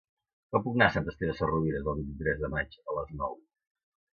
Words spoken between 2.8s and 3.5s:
a les nou?